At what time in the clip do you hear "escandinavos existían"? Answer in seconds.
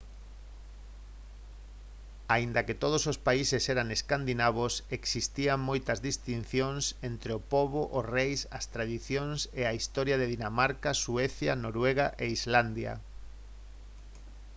3.97-5.59